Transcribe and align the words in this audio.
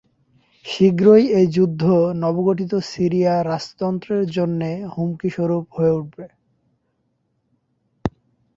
শীঘ্রই 0.65 1.23
এই 1.39 1.47
যুদ্ধ 1.47 1.83
নবগঠিত 2.15 2.73
সিরিয়ার 2.91 3.47
রাজতন্ত্রের 3.47 4.23
জন্য 4.29 4.61
হুমকিস্বরূপ 4.93 5.65
হয়ে 5.77 5.93
উঠে। 6.01 6.27